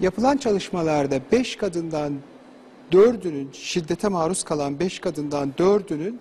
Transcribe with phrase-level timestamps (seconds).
[0.00, 2.12] Yapılan çalışmalarda 5 kadından
[2.92, 6.20] 4'ünün şiddete maruz kalan 5 kadından 4'ünün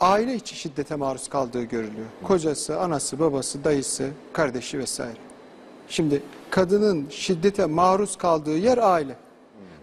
[0.00, 2.06] aile içi şiddete maruz kaldığı görülüyor.
[2.24, 5.16] Kocası, anası, babası, dayısı, kardeşi vesaire.
[5.88, 9.16] Şimdi kadının şiddete maruz kaldığı yer aile.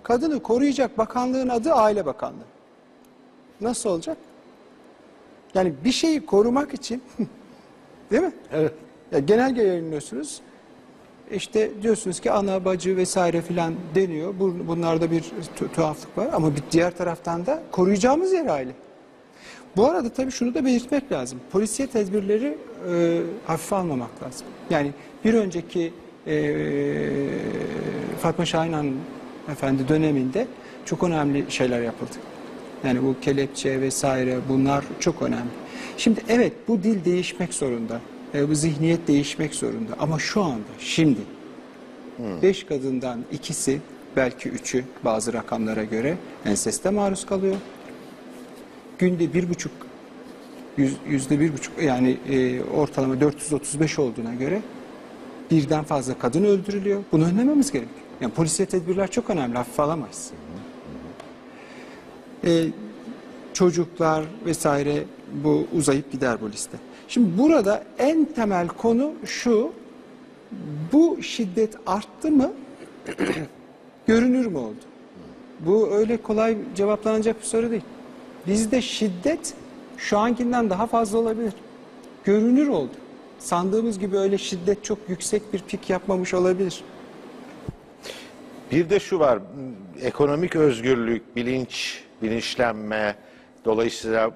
[0.03, 2.45] Kadını koruyacak bakanlığın adı Aile Bakanlığı.
[3.61, 4.17] Nasıl olacak?
[5.53, 7.03] Yani bir şeyi korumak için
[8.11, 8.33] değil mi?
[8.51, 8.73] Evet.
[9.11, 10.41] Ya genelge yayınlıyorsunuz.
[11.31, 14.33] İşte diyorsunuz ki ana, bacı vesaire filan deniyor.
[14.39, 18.71] Bu- Bunlarda bir tu- tuhaflık var ama bir diğer taraftan da koruyacağımız yer aile.
[19.75, 21.39] Bu arada tabii şunu da belirtmek lazım.
[21.51, 22.57] Polisiye tedbirleri
[22.93, 24.47] e, hafife almamak lazım.
[24.69, 24.91] Yani
[25.25, 25.93] bir önceki
[26.27, 26.53] e,
[28.21, 28.95] Fatma Şahin Hanım
[29.51, 30.47] efendi döneminde
[30.85, 32.11] çok önemli şeyler yapıldı.
[32.85, 35.49] Yani bu kelepçe vesaire bunlar çok önemli.
[35.97, 38.01] Şimdi evet bu dil değişmek zorunda.
[38.35, 39.93] E, bu zihniyet değişmek zorunda.
[39.99, 41.19] Ama şu anda şimdi
[42.41, 43.79] beş kadından ikisi
[44.15, 47.55] belki üçü bazı rakamlara göre enseste maruz kalıyor
[48.99, 49.71] günde bir buçuk
[50.77, 54.61] yüz- yüzde bir buçuk yani e, ortalama 435 olduğuna göre
[55.51, 57.03] birden fazla kadın öldürülüyor.
[57.11, 57.97] Bunu önlememiz gerekiyor.
[58.21, 59.57] Yani polisiye tedbirler çok önemli.
[59.57, 60.31] Hafife alamayız.
[62.45, 62.65] E,
[63.53, 65.03] çocuklar vesaire
[65.43, 66.77] bu uzayıp gider bu liste.
[67.07, 69.71] Şimdi burada en temel konu şu.
[70.93, 72.51] Bu şiddet arttı mı?
[74.07, 74.75] görünür mü oldu?
[75.59, 77.83] Bu öyle kolay cevaplanacak bir soru değil.
[78.47, 79.53] Bizde şiddet
[79.97, 81.53] şu ankinden daha fazla olabilir.
[82.23, 82.91] Görünür oldu.
[83.39, 86.83] Sandığımız gibi öyle şiddet çok yüksek bir pik yapmamış olabilir.
[88.71, 89.39] Bir de şu var,
[90.01, 93.15] ekonomik özgürlük, bilinç, bilinçlenme,
[93.65, 94.31] dolayısıyla e,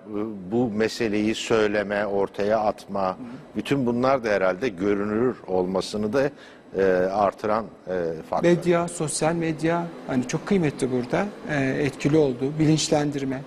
[0.51, 3.17] bu meseleyi söyleme, ortaya atma,
[3.55, 6.29] bütün bunlar da herhalde görünür olmasını da
[6.77, 7.93] e, artıran e,
[8.29, 8.49] faktör.
[8.49, 11.25] Medya, sosyal medya hani çok kıymetli burada.
[11.49, 12.53] Ee, etkili oldu.
[12.59, 13.41] Bilinçlendirme,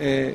[0.00, 0.32] e,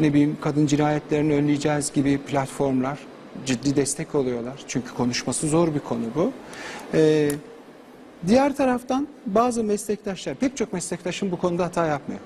[0.00, 2.98] ne bileyim kadın cinayetlerini önleyeceğiz gibi platformlar
[3.46, 4.54] ciddi destek oluyorlar.
[4.68, 6.32] Çünkü konuşması zor bir konu bu.
[8.26, 12.20] Diğer taraftan bazı meslektaşlar, pek çok meslektaşım bu konuda hata yapmıyor.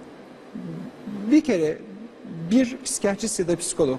[1.30, 1.78] Bir kere
[2.50, 3.98] bir psikiyatrist ya da psikolog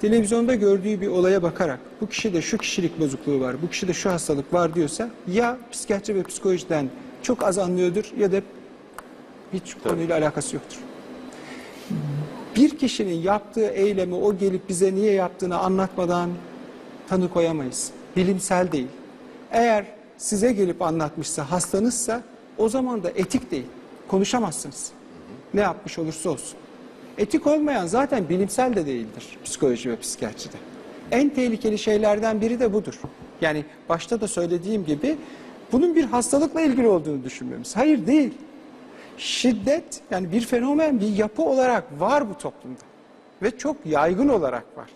[0.00, 4.54] televizyonda gördüğü bir olaya bakarak bu kişide şu kişilik bozukluğu var, bu kişide şu hastalık
[4.54, 6.88] var diyorsa ya psikiyatri ve psikolojiden
[7.22, 8.40] çok az anlıyordur ya da
[9.52, 10.78] hiç konuyla alakası yoktur.
[12.56, 16.30] Bir kişinin yaptığı eylemi o gelip bize niye yaptığını anlatmadan
[17.08, 17.90] tanı koyamayız.
[18.16, 18.88] Bilimsel değil.
[19.50, 19.86] Eğer
[20.18, 22.22] size gelip anlatmışsa hastanızsa
[22.58, 23.66] o zaman da etik değil.
[24.08, 24.92] Konuşamazsınız.
[25.54, 26.58] Ne yapmış olursa olsun.
[27.18, 30.56] Etik olmayan zaten bilimsel de değildir psikoloji ve psikiyatride.
[31.10, 33.00] En tehlikeli şeylerden biri de budur.
[33.40, 35.16] Yani başta da söylediğim gibi
[35.72, 37.76] bunun bir hastalıkla ilgili olduğunu düşünmemiz.
[37.76, 38.34] Hayır değil.
[39.18, 42.80] Şiddet yani bir fenomen, bir yapı olarak var bu toplumda.
[43.42, 44.90] Ve çok yaygın olarak var.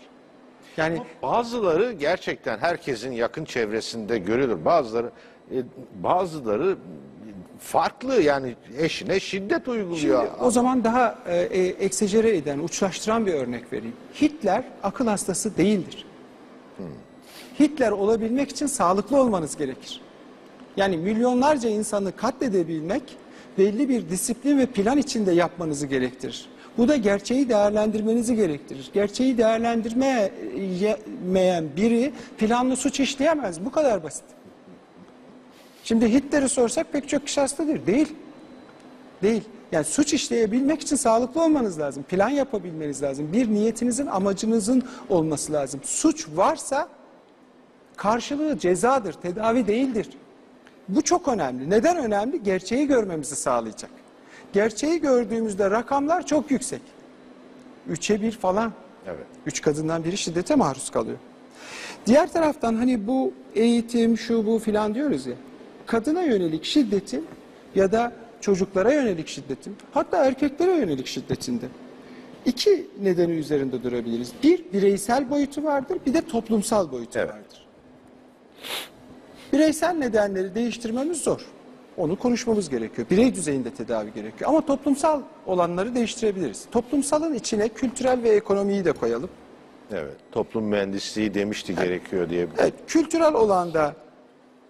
[0.76, 4.64] Yani Bazıları gerçekten herkesin yakın çevresinde görülür.
[4.64, 5.10] Bazıları
[5.50, 5.56] e,
[6.02, 6.76] bazıları
[7.58, 10.26] farklı yani eşine şiddet uyguluyor.
[10.26, 13.96] Şimdi o zaman daha e, e, eksecere eden, uçlaştıran bir örnek vereyim.
[14.20, 16.06] Hitler akıl hastası değildir.
[17.60, 20.00] Hitler olabilmek için sağlıklı olmanız gerekir.
[20.76, 23.02] Yani milyonlarca insanı katledebilmek
[23.58, 26.48] belli bir disiplin ve plan içinde yapmanızı gerektirir.
[26.78, 28.90] Bu da gerçeği değerlendirmenizi gerektirir.
[28.94, 33.64] Gerçeği değerlendirmeyen biri planlı suç işleyemez.
[33.64, 34.24] Bu kadar basit.
[35.88, 37.86] Şimdi Hitler'i sorsak pek çok kişi hastadır.
[37.86, 38.14] Değil.
[39.22, 39.42] Değil.
[39.72, 42.02] Yani suç işleyebilmek için sağlıklı olmanız lazım.
[42.02, 43.32] Plan yapabilmeniz lazım.
[43.32, 45.80] Bir niyetinizin, amacınızın olması lazım.
[45.84, 46.88] Suç varsa
[47.96, 50.08] karşılığı cezadır, tedavi değildir.
[50.88, 51.70] Bu çok önemli.
[51.70, 52.42] Neden önemli?
[52.42, 53.90] Gerçeği görmemizi sağlayacak.
[54.52, 56.82] Gerçeği gördüğümüzde rakamlar çok yüksek.
[57.88, 58.72] Üçe bir falan.
[59.06, 59.26] Evet.
[59.46, 61.18] Üç kadından biri şiddete maruz kalıyor.
[62.06, 65.34] Diğer taraftan hani bu eğitim, şu bu filan diyoruz ya.
[65.88, 67.26] Kadına yönelik şiddetin
[67.74, 71.66] ya da çocuklara yönelik şiddetin, hatta erkeklere yönelik şiddetinde
[72.46, 74.32] iki nedeni üzerinde durabiliriz.
[74.42, 77.28] Bir, bireysel boyutu vardır, bir de toplumsal boyutu Evet.
[77.30, 77.66] vardır.
[79.52, 81.40] Bireysel nedenleri değiştirmemiz zor.
[81.96, 83.10] Onu konuşmamız gerekiyor.
[83.10, 84.50] Birey düzeyinde tedavi gerekiyor.
[84.50, 86.64] Ama toplumsal olanları değiştirebiliriz.
[86.70, 89.30] Toplumsalın içine kültürel ve ekonomiyi de koyalım.
[89.92, 90.16] Evet.
[90.32, 92.48] Toplum mühendisliği demişti gerekiyor diye.
[92.58, 93.94] Evet, kültürel olanda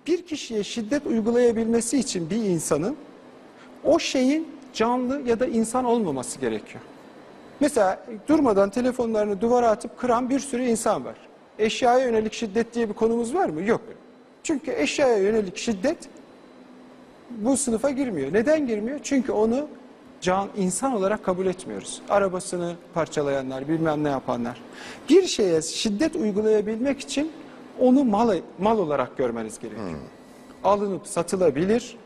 [0.09, 2.97] bir kişiye şiddet uygulayabilmesi için bir insanın
[3.85, 6.85] o şeyin canlı ya da insan olmaması gerekiyor.
[7.61, 11.17] Mesela durmadan telefonlarını duvara atıp kıran bir sürü insan var.
[11.59, 13.63] Eşyaya yönelik şiddet diye bir konumuz var mı?
[13.63, 13.81] Yok.
[14.43, 15.99] Çünkü eşyaya yönelik şiddet
[17.31, 18.33] bu sınıfa girmiyor.
[18.33, 19.01] Neden girmiyor?
[19.03, 19.69] Çünkü onu
[20.21, 22.03] can insan olarak kabul etmiyoruz.
[22.09, 24.61] Arabasını parçalayanlar, bilmem ne yapanlar.
[25.09, 27.33] Bir şeye şiddet uygulayabilmek için
[27.81, 29.89] onu mal mal olarak görmeniz gerekiyor.
[30.65, 31.97] Alınıp satılabilir.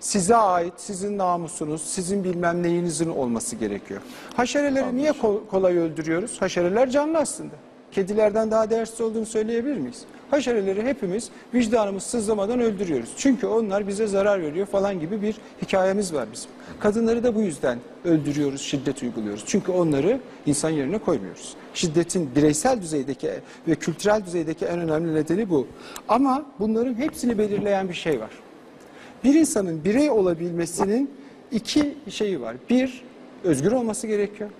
[0.00, 4.00] Size ait, sizin namusunuz, sizin bilmem neyinizin olması gerekiyor.
[4.34, 6.42] Haşereleri niye ko- kolay öldürüyoruz?
[6.42, 7.54] Haşereler canlı aslında.
[7.92, 10.04] Kedilerden daha değersiz olduğunu söyleyebilir miyiz?
[10.30, 13.10] Haşereleri hepimiz vicdanımız sızlamadan öldürüyoruz.
[13.16, 16.50] Çünkü onlar bize zarar veriyor falan gibi bir hikayemiz var bizim.
[16.80, 19.44] Kadınları da bu yüzden öldürüyoruz, şiddet uyguluyoruz.
[19.46, 21.54] Çünkü onları insan yerine koymuyoruz.
[21.74, 23.30] Şiddetin bireysel düzeydeki
[23.68, 25.66] ve kültürel düzeydeki en önemli nedeni bu.
[26.08, 28.30] Ama bunların hepsini belirleyen bir şey var.
[29.24, 31.10] Bir insanın birey olabilmesinin
[31.52, 32.56] iki şeyi var.
[32.70, 33.04] Bir,
[33.44, 34.50] özgür olması gerekiyor.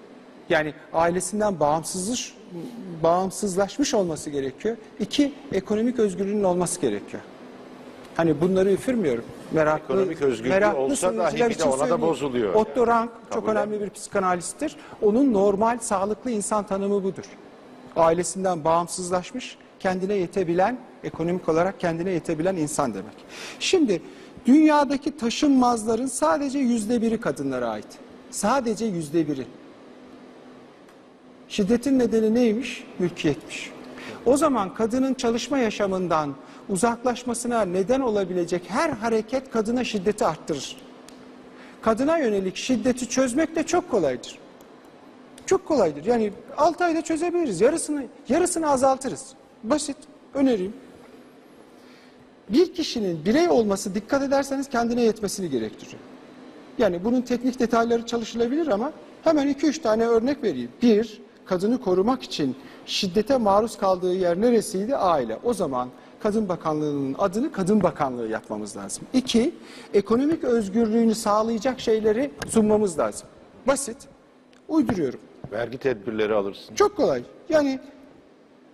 [0.48, 2.34] Yani ailesinden bağımsızlaş,
[3.02, 4.76] bağımsızlaşmış olması gerekiyor.
[5.00, 7.22] İki, ekonomik özgürlüğünün olması gerekiyor.
[8.16, 9.24] Hani bunları üfürmüyorum.
[9.52, 12.02] Meraklı, Ekonomik özgürlüğü meraklı olsa dahi bir de ona da söyleyeyim.
[12.02, 12.86] bozuluyor Otto yani.
[12.86, 14.76] Rank çok Kabul önemli bir psikanalisttir.
[15.02, 17.24] Onun normal, sağlıklı insan tanımı budur.
[17.96, 23.14] Ailesinden bağımsızlaşmış, kendine yetebilen, ekonomik olarak kendine yetebilen insan demek.
[23.60, 24.02] Şimdi
[24.46, 27.86] dünyadaki taşınmazların sadece yüzde biri kadınlara ait.
[28.30, 29.46] Sadece yüzde biri.
[31.50, 32.84] Şiddetin nedeni neymiş?
[32.98, 33.70] Mülkiyetmiş.
[34.26, 36.34] O zaman kadının çalışma yaşamından
[36.68, 40.76] uzaklaşmasına neden olabilecek her hareket kadına şiddeti arttırır.
[41.82, 44.38] Kadına yönelik şiddeti çözmek de çok kolaydır.
[45.46, 46.04] Çok kolaydır.
[46.04, 47.60] Yani 6 ayda çözebiliriz.
[47.60, 49.26] Yarısını yarısını azaltırız.
[49.62, 49.96] Basit.
[50.34, 50.72] Öneriyim.
[52.48, 56.02] Bir kişinin birey olması dikkat ederseniz kendine yetmesini gerektiriyor.
[56.78, 58.92] Yani bunun teknik detayları çalışılabilir ama
[59.24, 60.70] hemen 2-3 tane örnek vereyim.
[60.82, 61.20] Bir,
[61.50, 62.56] kadını korumak için
[62.86, 64.96] şiddete maruz kaldığı yer neresiydi?
[64.96, 65.38] Aile.
[65.44, 65.88] O zaman
[66.22, 69.04] Kadın Bakanlığı'nın adını Kadın Bakanlığı yapmamız lazım.
[69.12, 69.54] İki,
[69.94, 73.28] ekonomik özgürlüğünü sağlayacak şeyleri sunmamız lazım.
[73.66, 73.96] Basit.
[74.68, 75.20] Uyduruyorum.
[75.52, 76.74] Vergi tedbirleri alırsın.
[76.74, 77.22] Çok kolay.
[77.48, 77.80] Yani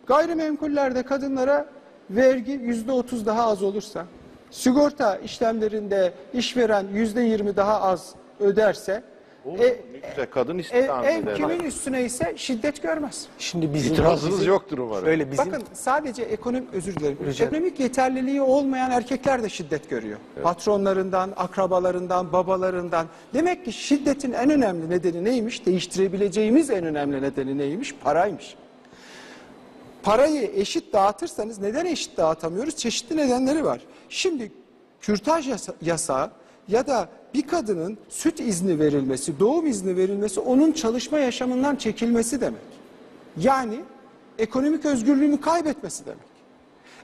[0.06, 1.66] gayrimenkullerde kadınlara
[2.10, 4.06] vergi yüzde otuz daha az olursa,
[4.50, 9.02] sigorta işlemlerinde işveren yüzde yirmi daha az öderse,
[9.46, 10.10] Olur e, mu?
[10.10, 11.36] Ne güzel, kadın ev, istihdam ev eder.
[11.36, 13.26] kimin üstüne ise şiddet görmez.
[13.38, 15.04] Şimdi bizim İtirazınız bizim- yoktur umarım.
[15.04, 17.18] Şöyle bizim Bakın sadece ekonomik özür dilerim.
[17.26, 17.44] Rica.
[17.44, 20.18] Ekonomik yeterliliği olmayan erkekler de şiddet görüyor.
[20.42, 23.06] Patronlarından, akrabalarından, babalarından.
[23.34, 25.66] Demek ki şiddetin en önemli nedeni neymiş?
[25.66, 27.94] Değiştirebileceğimiz en önemli nedeni neymiş?
[27.94, 28.54] Paraymış.
[30.02, 32.76] Parayı eşit dağıtırsanız neden eşit dağıtamıyoruz?
[32.76, 33.80] Çeşitli nedenleri var.
[34.08, 34.52] Şimdi
[35.00, 36.30] kürtaj yasa- yasağı
[36.68, 42.60] ya da bir kadının süt izni verilmesi, doğum izni verilmesi onun çalışma yaşamından çekilmesi demek.
[43.36, 43.80] Yani
[44.38, 46.36] ekonomik özgürlüğünü kaybetmesi demek.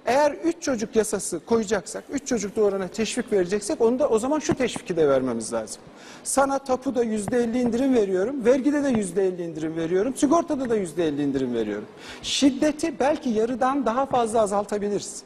[0.07, 4.55] Eğer üç çocuk yasası koyacaksak, üç çocuk doğurana teşvik vereceksek onu da o zaman şu
[4.55, 5.83] teşviki de vermemiz lazım.
[6.25, 11.09] Sana tapuda yüzde elli indirim veriyorum, vergide de yüzde elli indirim veriyorum, sigortada da yüzde
[11.09, 11.87] elli indirim veriyorum.
[12.23, 15.23] Şiddeti belki yarıdan daha fazla azaltabiliriz.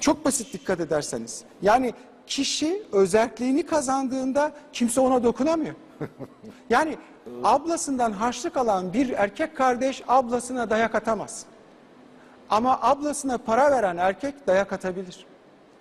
[0.00, 1.42] Çok basit dikkat ederseniz.
[1.62, 1.94] Yani
[2.26, 5.74] kişi özelliğini kazandığında kimse ona dokunamıyor.
[6.70, 6.96] Yani
[7.44, 11.44] ablasından harçlık alan bir erkek kardeş ablasına dayak atamaz.
[12.50, 15.26] Ama ablasına para veren erkek dayak atabilir.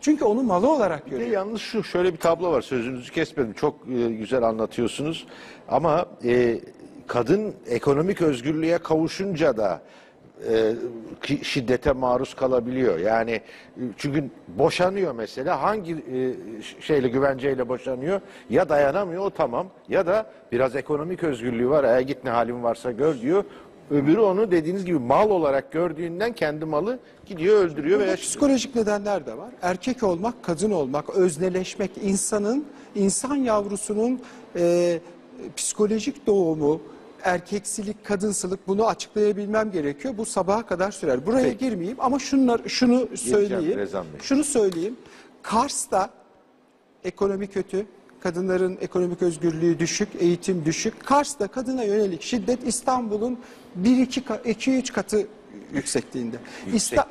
[0.02, 1.32] Çünkü onu malı olarak Bir de görüyor.
[1.32, 5.28] yalnız şu şöyle bir tablo var sözünüzü kesmedim çok e, güzel anlatıyorsunuz
[5.70, 6.60] ama e,
[7.08, 9.82] kadın ekonomik özgürlüğe kavuşunca da
[10.50, 10.76] e,
[11.44, 12.98] şiddete maruz kalabiliyor.
[12.98, 13.42] Yani e,
[13.98, 16.34] çünkü boşanıyor mesela hangi e,
[16.82, 18.22] şeyle güvenceyle boşanıyor?
[18.50, 19.68] Ya dayanamıyor o tamam.
[19.90, 23.44] Ya da biraz ekonomik özgürlüğü var e git ne halin varsa gör diyor.
[23.92, 29.26] Öbürü onu dediğiniz gibi mal olarak gördüğünden kendi malı gidiyor öldürüyor Burada veya psikolojik nedenler
[29.26, 29.50] de var.
[29.62, 34.22] Erkek olmak, kadın olmak, özneleşmek, insanın, insan yavrusunun
[34.56, 35.00] e,
[35.56, 36.82] psikolojik doğumu,
[37.24, 40.18] erkeksilik, kadınsılık bunu açıklayabilmem gerekiyor.
[40.18, 41.26] Bu sabaha kadar sürer.
[41.26, 41.58] Buraya Peki.
[41.58, 43.90] girmeyeyim ama şunlar, şunu söyleyeyim.
[44.22, 44.96] Şunu söyleyeyim.
[45.42, 46.10] Kars'ta
[47.04, 47.86] ekonomi kötü,
[48.20, 51.06] kadınların ekonomik özgürlüğü düşük, eğitim düşük.
[51.06, 53.40] Kars'ta kadına yönelik şiddet İstanbul'un
[53.84, 55.28] 1-2-3 katı
[55.74, 56.38] yüksekliğinde.
[56.74, 57.08] İsta-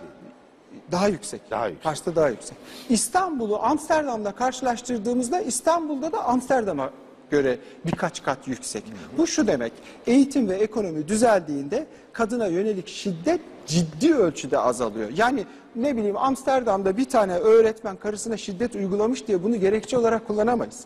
[0.93, 1.51] daha yüksek.
[1.51, 1.83] Daha yüksek.
[1.83, 2.57] Kars'ta daha yüksek.
[2.89, 6.91] İstanbul'u Amsterdam'la karşılaştırdığımızda İstanbul'da da Amsterdam'a
[7.33, 8.85] göre birkaç kat yüksek.
[9.19, 9.73] Bu şu demek.
[10.07, 15.11] Eğitim ve ekonomi düzeldiğinde kadına yönelik şiddet ciddi ölçüde azalıyor.
[15.17, 15.45] Yani
[15.77, 20.81] ne bileyim Amsterdam'da bir tane öğretmen karısına şiddet uygulamış diye bunu gerekçe olarak kullanamayız.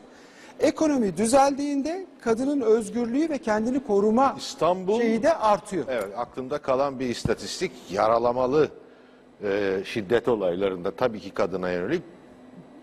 [0.60, 5.84] Ekonomi düzeldiğinde kadının özgürlüğü ve kendini koruma İstanbul- şeyi de artıyor.
[5.88, 8.68] Evet, aklımda kalan bir istatistik yaralamalı
[9.42, 12.02] e, şiddet olaylarında tabii ki kadına yönelik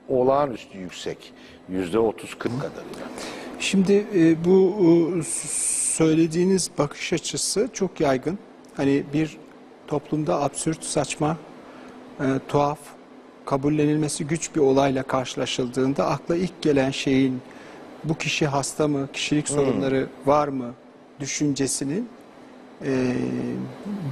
[0.10, 1.34] olağanüstü yüksek.
[1.70, 3.08] Yüzde 30-40 kadarıyla.
[3.63, 4.75] Şimdi e, bu
[5.20, 5.24] e,
[5.93, 8.39] söylediğiniz bakış açısı çok yaygın.
[8.77, 9.38] Hani bir
[9.88, 11.38] toplumda absürt, saçma,
[12.20, 12.79] e, tuhaf,
[13.46, 17.41] kabullenilmesi güç bir olayla karşılaşıldığında akla ilk gelen şeyin
[18.03, 20.74] bu kişi hasta mı, kişilik sorunları var mı
[21.20, 22.10] düşüncesinin
[22.86, 23.13] e,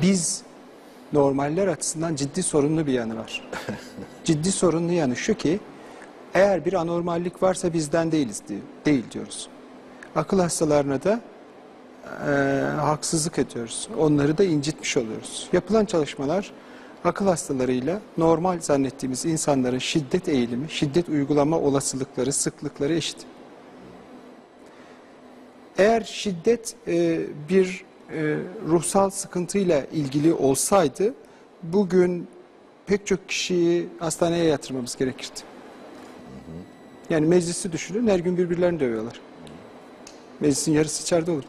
[0.02, 0.44] biz
[1.14, 3.50] normaller açısından ciddi sorunlu bir yanı var.
[4.24, 5.60] ciddi sorunlu yanı şu ki
[6.34, 8.42] eğer bir anormallik varsa bizden değiliz
[8.86, 9.48] değil diyoruz.
[10.16, 11.22] Akıl hastalarına da
[12.28, 12.32] e,
[12.82, 13.90] haksızlık ediyoruz.
[13.98, 15.50] Onları da incitmiş oluyoruz.
[15.54, 16.52] Yapılan çalışmalar
[17.04, 23.18] akıl hastalarıyla normal zannettiğimiz insanların şiddet eğilimi, şiddet uygulama olasılıkları, sıklıkları eşit.
[25.78, 31.14] Eğer şiddet e, bir e, ruhsal sıkıntıyla ilgili olsaydı
[31.64, 32.28] bugün
[32.86, 35.51] pek çok kişiyi hastaneye yatırmamız gerekirdi.
[37.12, 39.20] Yani meclisi düşünün her gün birbirlerini dövüyorlar.
[40.40, 41.46] Meclisin yarısı içeride olurdu.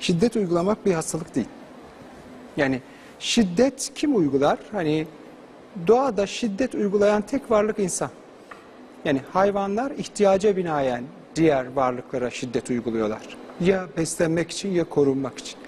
[0.00, 1.46] Şiddet uygulamak bir hastalık değil.
[2.56, 2.80] Yani
[3.18, 4.58] şiddet kim uygular?
[4.72, 5.06] Hani
[5.86, 8.10] doğada şiddet uygulayan tek varlık insan.
[9.04, 11.04] Yani hayvanlar ihtiyaca binaen
[11.36, 13.36] diğer varlıklara şiddet uyguluyorlar.
[13.60, 15.58] Ya beslenmek için ya korunmak için.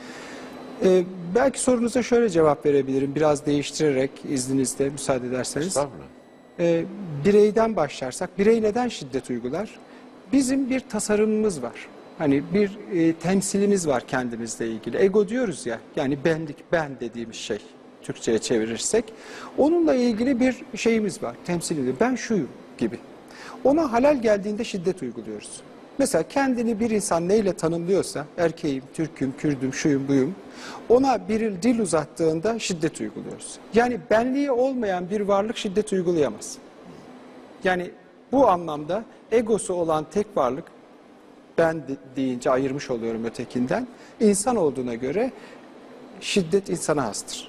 [0.84, 1.04] Ee,
[1.34, 5.66] belki sorunuza şöyle cevap verebilirim biraz değiştirerek izninizle müsaade ederseniz.
[5.66, 6.17] Estağfurullah.
[6.60, 6.84] Ee,
[7.24, 9.70] bireyden başlarsak, birey neden şiddet uygular?
[10.32, 11.88] Bizim bir tasarımımız var.
[12.18, 14.98] Hani bir e, temsilimiz var kendimizle ilgili.
[14.98, 17.58] Ego diyoruz ya, yani benlik, ben dediğimiz şey.
[18.02, 19.04] Türkçe'ye çevirirsek.
[19.58, 21.94] Onunla ilgili bir şeyimiz var, temsilimiz.
[22.00, 22.48] Ben şuyum
[22.78, 22.98] gibi.
[23.64, 25.60] Ona halal geldiğinde şiddet uyguluyoruz.
[25.98, 30.34] Mesela kendini bir insan neyle tanımlıyorsa, erkeğim, Türk'üm, Kürdüm, şuyum, buyum,
[30.88, 33.58] ona bir dil uzattığında şiddet uyguluyoruz.
[33.74, 36.58] Yani benliği olmayan bir varlık şiddet uygulayamaz.
[37.64, 37.90] Yani
[38.32, 40.64] bu anlamda egosu olan tek varlık,
[41.58, 43.86] ben de- deyince ayırmış oluyorum ötekinden,
[44.20, 45.32] insan olduğuna göre
[46.20, 47.48] şiddet insana hastır.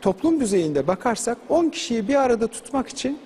[0.00, 3.18] Toplum düzeyinde bakarsak 10 kişiyi bir arada tutmak için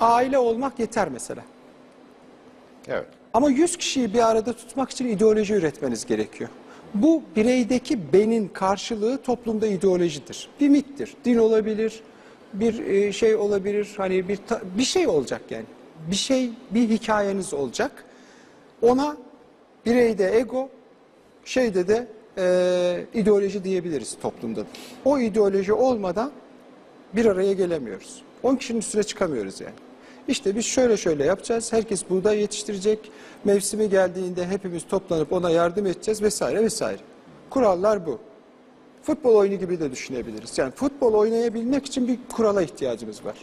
[0.00, 1.42] aile olmak yeter mesela.
[2.88, 3.06] Evet.
[3.34, 6.50] Ama 100 kişiyi bir arada tutmak için ideoloji üretmeniz gerekiyor.
[6.94, 10.48] Bu bireydeki benin karşılığı toplumda ideolojidir.
[10.60, 11.14] Bir mittir.
[11.24, 12.00] Din olabilir,
[12.52, 14.38] bir e, şey olabilir, hani bir
[14.78, 15.64] bir şey olacak yani.
[16.10, 18.04] Bir şey, bir hikayeniz olacak.
[18.82, 19.16] Ona
[19.86, 20.68] bireyde ego,
[21.44, 22.06] şeyde de
[22.38, 24.60] e, ideoloji diyebiliriz toplumda.
[24.60, 24.66] da.
[25.04, 26.30] O ideoloji olmadan
[27.12, 28.22] bir araya gelemiyoruz.
[28.42, 29.74] 10 kişinin üstüne çıkamıyoruz yani.
[30.28, 31.72] İşte biz şöyle şöyle yapacağız.
[31.72, 33.10] Herkes buğday yetiştirecek.
[33.44, 36.98] Mevsimi geldiğinde hepimiz toplanıp ona yardım edeceğiz vesaire vesaire.
[37.50, 38.18] Kurallar bu.
[39.02, 40.58] Futbol oyunu gibi de düşünebiliriz.
[40.58, 43.36] Yani futbol oynayabilmek için bir kurala ihtiyacımız var.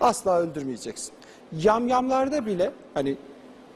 [0.00, 1.12] Asla öldürmeyeceksin.
[1.58, 3.16] Yamyamlarda bile hani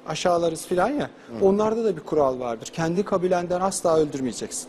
[0.07, 1.11] aşağılarız filan ya
[1.43, 2.67] onlarda da bir kural vardır.
[2.73, 4.69] Kendi kabilenden asla öldürmeyeceksin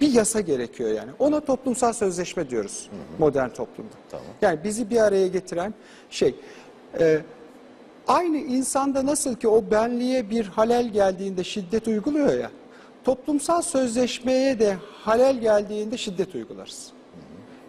[0.00, 1.10] bir yasa gerekiyor yani.
[1.18, 3.94] Ona toplumsal sözleşme diyoruz modern toplumda.
[4.10, 4.26] Tamam.
[4.42, 5.74] Yani bizi bir araya getiren
[6.10, 6.34] şey.
[7.00, 7.18] E,
[8.08, 12.50] aynı insanda nasıl ki o benliğe bir halel geldiğinde şiddet uyguluyor ya.
[13.04, 16.92] Toplumsal sözleşmeye de halel geldiğinde şiddet uygularız.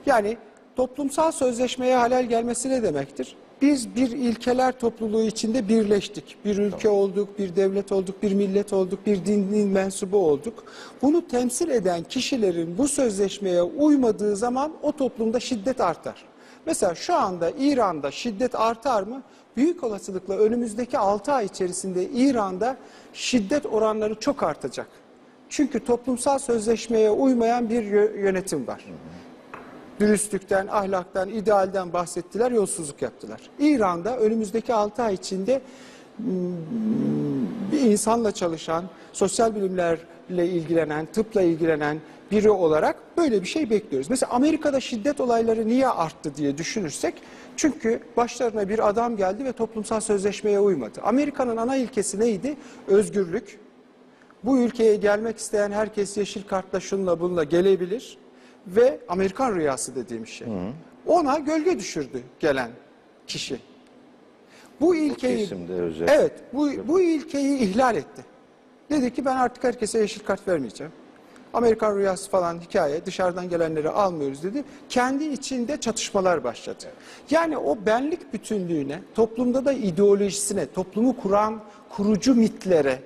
[0.05, 0.37] Yani
[0.75, 3.35] toplumsal sözleşmeye halel gelmesi ne demektir?
[3.61, 6.37] Biz bir ilkeler topluluğu içinde birleştik.
[6.45, 10.63] Bir ülke olduk, bir devlet olduk, bir millet olduk, bir dinin mensubu olduk.
[11.01, 16.28] Bunu temsil eden kişilerin bu sözleşmeye uymadığı zaman o toplumda şiddet artar.
[16.69, 19.21] Mesela şu anda İran'da şiddet artar mı?
[19.57, 22.77] Büyük olasılıkla önümüzdeki 6 ay içerisinde İran'da
[23.13, 24.87] şiddet oranları çok artacak.
[25.49, 28.85] Çünkü toplumsal sözleşmeye uymayan bir yö- yönetim var
[29.99, 33.41] dürüstlükten, ahlaktan, idealden bahsettiler, yolsuzluk yaptılar.
[33.59, 35.61] İran'da önümüzdeki 6 ay içinde
[36.19, 36.25] mm,
[37.79, 41.97] bir insanla çalışan, sosyal bilimlerle ilgilenen, tıpla ilgilenen
[42.31, 44.09] biri olarak böyle bir şey bekliyoruz.
[44.09, 47.13] Mesela Amerika'da şiddet olayları niye arttı diye düşünürsek,
[47.57, 50.99] çünkü başlarına bir adam geldi ve toplumsal sözleşmeye uymadı.
[51.03, 52.57] Amerika'nın ana ilkesi neydi?
[52.87, 53.59] Özgürlük.
[54.43, 58.17] Bu ülkeye gelmek isteyen herkes yeşil kartla şunla bununla gelebilir
[58.67, 60.47] ve Amerikan rüyası dediğim şey.
[61.05, 62.69] Ona gölge düşürdü gelen
[63.27, 63.59] kişi.
[64.81, 65.49] Bu ilkeyi.
[66.07, 68.25] Evet, bu bu ilkeyi ihlal etti.
[68.89, 70.93] Dedi ki ben artık herkese yeşil kart vermeyeceğim.
[71.53, 74.63] Amerikan rüyası falan hikaye dışarıdan gelenleri almıyoruz dedi.
[74.89, 76.85] Kendi içinde çatışmalar başladı.
[77.29, 82.99] Yani o benlik bütünlüğüne, toplumda da ideolojisine, toplumu kuran kurucu mitlere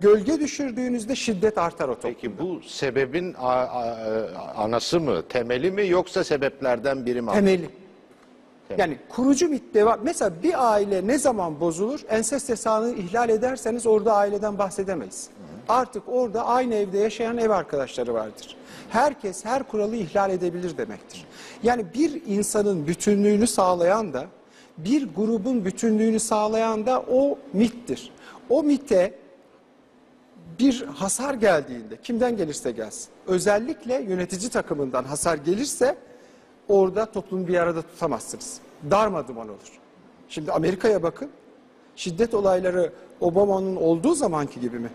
[0.00, 2.14] gölge düşürdüğünüzde şiddet artar o toplumda.
[2.14, 3.34] Peki bu sebebin
[4.56, 7.30] anası mı, temeli mi yoksa sebeplerden biri mi?
[7.32, 7.79] Temeli.
[8.78, 10.00] Yani kurucu mit devam.
[10.02, 12.00] Mesela bir aile ne zaman bozulur?
[12.08, 15.28] Ensest yasağını ihlal ederseniz orada aileden bahsedemeyiz.
[15.68, 18.56] Artık orada aynı evde yaşayan ev arkadaşları vardır.
[18.88, 21.24] Herkes her kuralı ihlal edebilir demektir.
[21.62, 24.26] Yani bir insanın bütünlüğünü sağlayan da
[24.78, 28.12] bir grubun bütünlüğünü sağlayan da o mittir.
[28.48, 29.14] O mite
[30.58, 35.96] bir hasar geldiğinde kimden gelirse gelsin özellikle yönetici takımından hasar gelirse
[36.68, 38.60] orada toplumu bir arada tutamazsınız.
[38.90, 39.78] Darmaduman olur.
[40.28, 41.30] Şimdi Amerika'ya bakın.
[41.96, 44.90] Şiddet olayları Obama'nın olduğu zamanki gibi mi?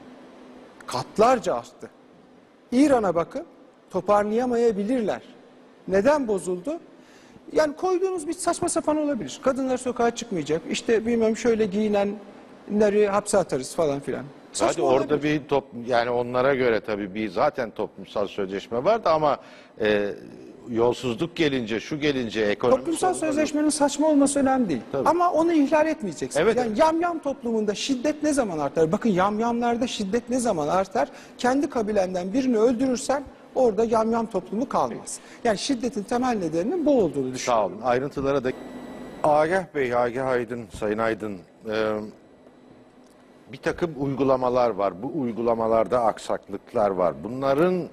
[0.88, 1.90] Katlarca arttı.
[2.72, 3.46] İran'a bakın.
[3.90, 5.22] Toparlayamayabilirler.
[5.88, 6.80] Neden bozuldu?
[7.54, 9.40] Yani koyduğunuz bir saçma sapan olabilir.
[9.44, 10.62] Kadınlar sokağa çıkmayacak.
[10.70, 14.20] İşte bilmem şöyle giyinenleri hapse atarız falan filan.
[14.20, 15.42] Hadi Saçma orada olabilir.
[15.42, 19.38] bir top yani onlara göre tabii bir zaten toplumsal sözleşme vardı ama
[19.82, 20.14] e,
[20.70, 24.82] yolsuzluk gelince şu gelince ekonomik Toplumsal sorunlar- sözleşmenin saçma olması önemli değil.
[24.92, 25.10] Tabii.
[25.10, 26.44] Ama onu ihlal etmeyeceksiniz.
[26.46, 26.58] Evet.
[26.58, 28.92] Yani yamyam toplumunda şiddet ne zaman artar?
[28.92, 31.10] Bakın yamyamlarda şiddet ne zaman artar?
[31.38, 33.24] Kendi kabilenden birini öldürürsen
[33.56, 35.20] orada yamyam toplumu kalmaz.
[35.44, 37.38] Yani şiddetin temel nedeninin bu olduğunu düşünüyorum.
[37.38, 37.80] Sağ olun.
[37.84, 38.52] Ayrıntılara da...
[39.24, 41.38] Agah Bey, Agah Aydın, Sayın Aydın...
[41.70, 41.94] e,
[43.52, 45.04] bir takım uygulamalar var.
[45.04, 47.14] Bu uygulamalarda aksaklıklar var.
[47.24, 47.84] Bunların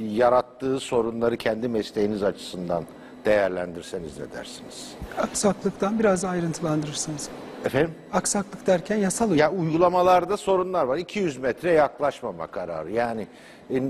[0.00, 2.84] yarattığı sorunları kendi mesleğiniz açısından
[3.24, 4.92] değerlendirseniz ne dersiniz?
[5.18, 7.28] Aksaklıktan biraz ayrıntılandırırsanız.
[7.64, 7.90] Efendim?
[8.12, 9.38] Aksaklık derken yasal uyum.
[9.38, 10.96] Ya uygulamalarda sorunlar var.
[10.96, 12.92] 200 metre yaklaşmama kararı.
[12.92, 13.26] Yani
[13.74, 13.82] e,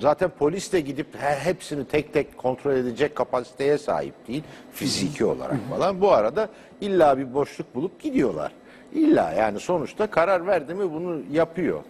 [0.00, 4.42] zaten polis de gidip he- hepsini tek tek kontrol edecek kapasiteye sahip değil.
[4.72, 6.00] Fiziki olarak falan.
[6.00, 6.48] Bu arada
[6.80, 8.52] illa bir boşluk bulup gidiyorlar.
[8.92, 11.80] İlla yani sonuçta karar verdi mi bunu yapıyor.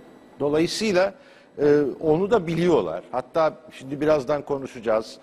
[0.40, 1.14] Dolayısıyla
[1.58, 3.04] e, onu da biliyorlar.
[3.12, 5.18] Hatta şimdi birazdan konuşacağız.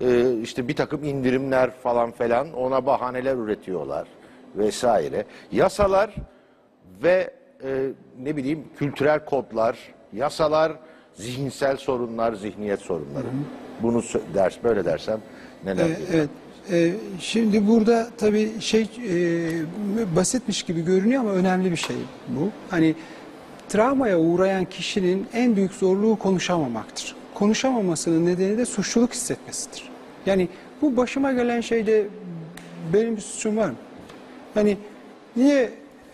[0.00, 4.08] E, işte bir takım indirimler falan falan ona bahaneler üretiyorlar
[4.56, 5.24] vesaire.
[5.52, 6.14] Yasalar
[7.02, 7.30] ve
[7.64, 7.88] e,
[8.22, 9.78] ne bileyim kültürel kodlar,
[10.12, 10.72] yasalar,
[11.14, 13.26] zihinsel sorunlar, zihniyet sorunları.
[13.82, 15.20] Bunu sö- ders böyle dersem
[15.64, 15.96] neler Ee?
[16.12, 16.28] Evet.
[16.70, 21.96] Ee, şimdi burada tabii şey e, basitmiş gibi görünüyor ama önemli bir şey
[22.28, 22.48] bu.
[22.70, 22.94] Hani
[23.68, 27.16] travmaya uğrayan kişinin en büyük zorluğu konuşamamaktır.
[27.34, 29.88] Konuşamamasının nedeni de suçluluk hissetmesidir.
[30.26, 30.48] Yani
[30.82, 32.06] bu başıma gelen şeyde
[32.92, 33.76] benim bir suçum var mı?
[34.54, 34.78] Hani
[35.36, 35.70] niye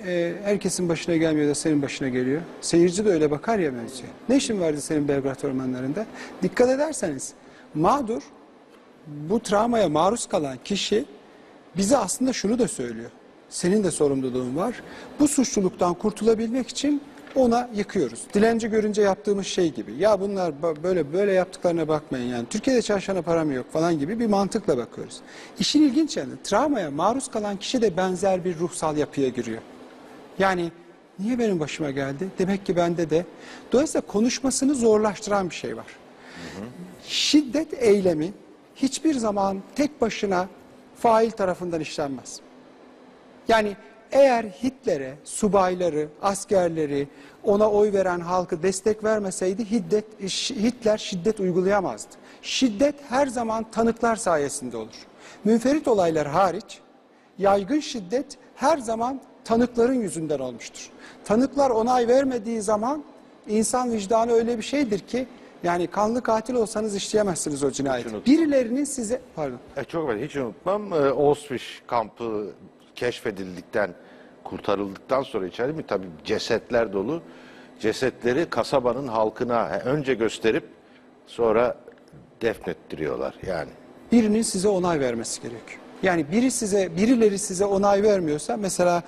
[0.07, 2.43] e, herkesin başına gelmiyor da senin başına geliyor?
[2.61, 4.05] Seyirci de öyle bakar ya bence.
[4.29, 6.07] Ne işin vardı senin Belgrad ormanlarında?
[6.43, 7.33] Dikkat ederseniz
[7.75, 8.23] mağdur
[9.07, 11.05] bu travmaya maruz kalan kişi
[11.77, 13.11] bize aslında şunu da söylüyor.
[13.49, 14.83] Senin de sorumluluğun var.
[15.21, 17.03] Bu suçluluktan kurtulabilmek için
[17.37, 18.23] ona yıkıyoruz.
[18.35, 19.93] Dilenci görünce yaptığımız şey gibi.
[19.95, 22.47] Ya bunlar böyle böyle yaptıklarına bakmayın yani.
[22.51, 25.21] Türkiye'de çalışana param yok falan gibi bir mantıkla bakıyoruz.
[25.59, 29.63] İşin ilginç yanı travmaya maruz kalan kişi de benzer bir ruhsal yapıya giriyor.
[30.39, 30.73] Yani
[31.19, 32.29] niye benim başıma geldi?
[32.39, 33.25] Demek ki bende de.
[33.73, 35.87] Dolayısıyla konuşmasını zorlaştıran bir şey var.
[37.07, 38.33] Şiddet eylemi
[38.77, 40.49] hiçbir zaman tek başına
[40.97, 42.41] fail tarafından işlenmez.
[43.49, 43.77] Yani
[44.13, 47.09] eğer Hitler'e subayları, askerleri,
[47.45, 50.03] ona oy veren halkı destek vermeseydi Hitler,
[50.63, 52.15] Hitler şiddet uygulayamazdı.
[52.43, 55.07] Şiddet her zaman tanıklar sayesinde olur.
[55.45, 56.79] Münferit olaylar hariç
[57.39, 60.91] yaygın şiddet her zaman tanıkların yüzünden olmuştur.
[61.25, 63.05] Tanıklar onay vermediği zaman
[63.49, 65.27] insan vicdanı öyle bir şeydir ki
[65.63, 68.27] yani kanlı katil olsanız işleyemezsiniz o cinayeti.
[68.27, 70.93] Birilerinin size pardon E, çok ben hiç unutmam.
[70.93, 72.51] E, Auschwitz kampı
[73.03, 73.91] keşfedildikten,
[74.45, 77.23] kurtarıldıktan sonra içeri mi tabii cesetler dolu.
[77.81, 80.65] Cesetleri kasabanın halkına önce gösterip
[81.27, 81.77] sonra
[82.43, 83.71] defnettiriyorlar yani.
[84.13, 85.81] birinin size onay vermesi gerekiyor.
[86.03, 89.03] Yani biri size, birileri size onay vermiyorsa mesela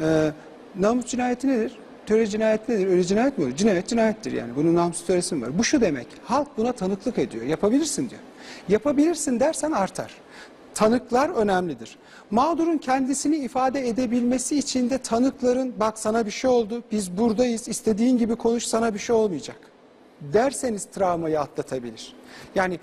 [0.00, 0.30] e,
[0.78, 1.72] namus cinayeti nedir?
[2.06, 2.86] Töre cinayeti nedir?
[2.86, 3.56] Öyle cinayet mi olur?
[3.56, 4.56] Cinayet cinayettir yani.
[4.56, 5.58] Bunun namus töresi mi var?
[5.58, 6.06] Bu şu demek.
[6.24, 7.44] Halk buna tanıklık ediyor.
[7.44, 8.20] Yapabilirsin diyor.
[8.68, 10.14] Yapabilirsin dersen artar.
[10.74, 11.98] Tanıklar önemlidir.
[12.30, 18.18] Mağdurun kendisini ifade edebilmesi için de tanıkların bak sana bir şey oldu, biz buradayız, istediğin
[18.18, 19.56] gibi konuş sana bir şey olmayacak
[20.20, 22.14] derseniz travmayı atlatabilir.
[22.54, 22.80] Yani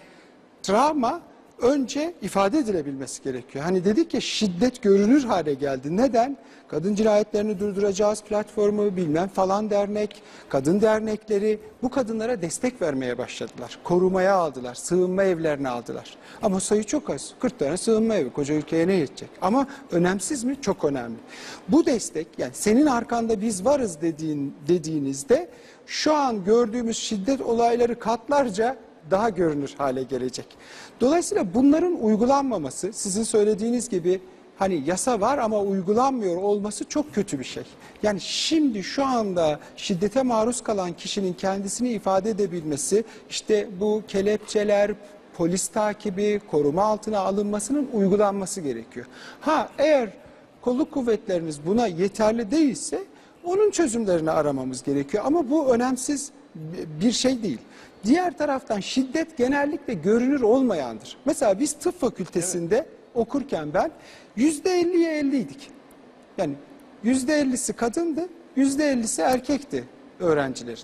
[0.63, 1.21] travma
[1.62, 3.65] önce ifade edilebilmesi gerekiyor.
[3.65, 5.98] Hani dedik ya şiddet görünür hale geldi.
[5.98, 6.38] Neden?
[6.67, 13.80] Kadın cinayetlerini durduracağız platformu bilmem falan dernek, kadın dernekleri bu kadınlara destek vermeye başladılar.
[13.84, 16.17] Korumaya aldılar, sığınma evlerine aldılar.
[16.41, 17.34] Ama sayı çok az.
[17.39, 19.30] 40 tane sığınma evi koca ülkeye ne yetecek?
[19.41, 20.58] Ama önemsiz mi?
[20.62, 21.17] Çok önemli.
[21.67, 25.50] Bu destek yani senin arkanda biz varız dediğin, dediğinizde
[25.86, 28.78] şu an gördüğümüz şiddet olayları katlarca
[29.12, 30.46] daha görünür hale gelecek.
[31.02, 34.22] Dolayısıyla bunların uygulanmaması sizin söylediğiniz gibi
[34.58, 37.63] hani yasa var ama uygulanmıyor olması çok kötü bir şey.
[38.04, 44.91] Yani şimdi şu anda şiddete maruz kalan kişinin kendisini ifade edebilmesi işte bu kelepçeler,
[45.38, 49.06] polis takibi, koruma altına alınmasının uygulanması gerekiyor.
[49.41, 50.10] Ha eğer
[50.62, 53.04] kolluk kuvvetleriniz buna yeterli değilse
[53.43, 55.24] onun çözümlerini aramamız gerekiyor.
[55.28, 56.32] Ama bu önemsiz
[57.02, 57.60] bir şey değil.
[58.04, 61.17] Diğer taraftan şiddet genellikle görünür olmayandır.
[61.26, 63.91] Mesela biz tıp fakültesinde okurken ben
[64.36, 65.72] yüzde elliye elliydik.
[66.38, 66.54] Yani
[67.04, 69.84] yüzde ellisi kadındı, yüzde ellisi erkekti
[70.20, 70.84] öğrencilerin.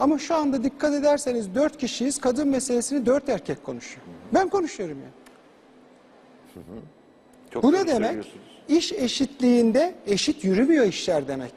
[0.00, 4.06] Ama şu anda dikkat ederseniz dört kişiyiz, kadın meselesini dört erkek konuşuyor.
[4.34, 5.20] Ben konuşuyorum yani.
[7.50, 8.32] Çok Bu ne demek?
[8.68, 11.54] İş eşitliğinde eşit yürümüyor işler demek.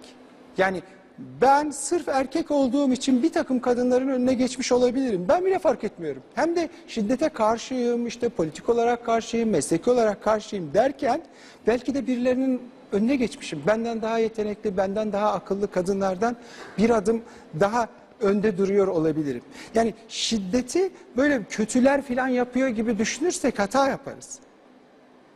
[0.57, 0.81] Yani
[1.17, 5.25] ben sırf erkek olduğum için bir takım kadınların önüne geçmiş olabilirim.
[5.29, 6.23] Ben bile fark etmiyorum.
[6.35, 11.21] Hem de şiddete karşıyım, işte politik olarak karşıyım, mesleki olarak karşıyım derken
[11.67, 13.63] belki de birilerinin önüne geçmişim.
[13.67, 16.35] Benden daha yetenekli, benden daha akıllı kadınlardan
[16.77, 17.21] bir adım
[17.59, 17.87] daha
[18.21, 19.41] önde duruyor olabilirim.
[19.75, 24.39] Yani şiddeti böyle kötüler falan yapıyor gibi düşünürsek hata yaparız.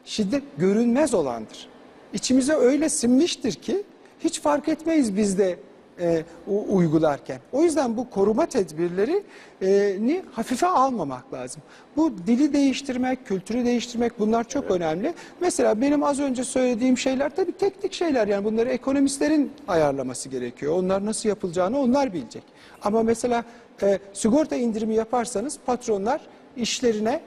[0.06, 1.70] Şiddet görünmez olandır.
[2.14, 3.84] İçimize öyle sinmiştir ki
[4.20, 5.60] hiç fark etmeyiz biz de
[6.00, 7.40] e, uygularken.
[7.52, 9.24] O yüzden bu koruma tedbirleri
[9.62, 11.62] e, ni hafife almamak lazım.
[11.96, 15.14] Bu dili değiştirmek, kültürü değiştirmek bunlar çok önemli.
[15.42, 20.74] Mesela benim az önce söylediğim şeyler tabii teknik şeyler yani bunları ekonomistlerin ayarlaması gerekiyor.
[20.74, 22.44] Onlar nasıl yapılacağını onlar bilecek.
[22.84, 23.44] Ama mesela
[23.82, 26.22] e, sigorta indirimi yaparsanız patronlar
[26.58, 27.22] işlerine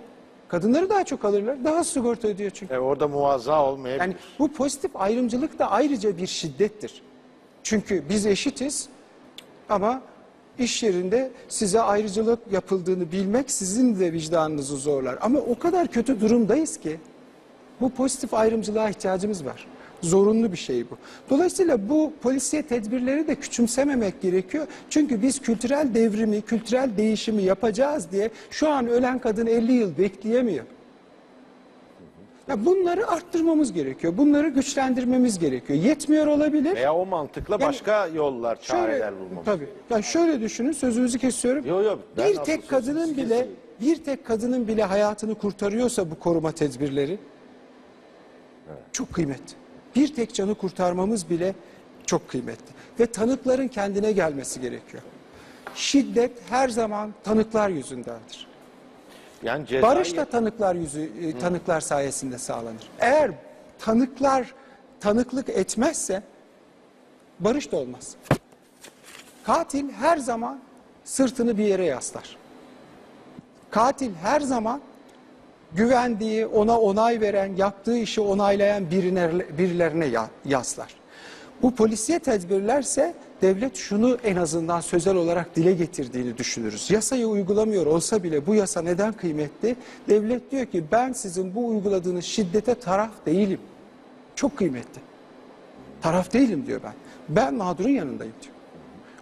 [0.49, 1.65] kadınları daha çok alırlar.
[1.65, 2.75] Daha sigorta ödüyor çünkü.
[2.75, 4.01] E, orada muazza olmayabilir.
[4.01, 7.03] Yani bu pozitif ayrımcılık da ayrıca bir şiddettir.
[7.63, 8.89] Çünkü biz eşitiz
[9.69, 10.03] ama
[10.59, 15.19] iş yerinde size ayrıcalık yapıldığını bilmek sizin de vicdanınızı zorlar.
[15.21, 16.97] Ama o kadar kötü durumdayız ki
[17.81, 19.67] bu pozitif ayrımcılığa ihtiyacımız var.
[20.03, 20.97] Zorunlu bir şey bu.
[21.31, 24.67] Dolayısıyla bu polisiye tedbirleri de küçümsememek gerekiyor.
[24.91, 30.65] Çünkü biz kültürel devrimi, kültürel değişimi yapacağız diye şu an ölen kadın 50 yıl bekleyemiyor.
[32.51, 34.17] Ya bunları arttırmamız gerekiyor.
[34.17, 35.79] Bunları güçlendirmemiz gerekiyor.
[35.79, 36.75] Yetmiyor olabilir.
[36.75, 39.45] Veya o mantıkla Yani başka yollar, çareler Şöyle, bulmamız.
[39.45, 39.69] tabii.
[39.91, 41.67] Yani şöyle düşünün, sözünüzü kesiyorum.
[41.67, 43.57] Yo, yo, ben bir tek kadının bile keseyim.
[43.81, 47.19] bir tek kadının bile hayatını kurtarıyorsa bu koruma tedbirleri
[48.93, 49.55] çok kıymetli.
[49.97, 51.55] Bir tek canı kurtarmamız bile
[52.07, 52.73] çok kıymetli.
[53.01, 55.03] Ve tanıkların kendine gelmesi gerekiyor.
[55.75, 58.50] Şiddet her zaman tanıklar yüzündendir.
[59.43, 62.91] Yani cezai- Barış da tanıklar yüzü e, tanıklar sayesinde sağlanır.
[63.01, 63.31] Eğer
[63.79, 64.55] tanıklar
[65.01, 66.23] tanıklık etmezse
[67.41, 68.15] barış da olmaz.
[69.45, 70.61] Katil her zaman
[71.05, 72.37] sırtını bir yere yaslar.
[73.71, 74.81] Katil her zaman
[75.73, 80.95] güvendiği, ona onay veren, yaptığı işi onaylayan birine, birilerine ya- yaslar.
[81.63, 86.91] Bu polisiye tedbirlerse devlet şunu en azından sözel olarak dile getirdiğini düşünürüz.
[86.91, 89.77] Yasayı uygulamıyor olsa bile bu yasa neden kıymetli?
[90.09, 93.61] Devlet diyor ki ben sizin bu uyguladığınız şiddete taraf değilim.
[94.35, 95.01] Çok kıymetli.
[96.03, 96.93] Taraf değilim diyor ben.
[97.29, 98.55] Ben mağdurun yanındayım diyor.